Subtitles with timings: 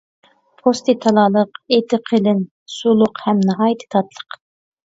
[0.61, 2.43] پوستى تالالىق، ئېتى قېلىن،
[2.79, 4.43] سۇلۇق ھەم ناھايىتى تاتلىق.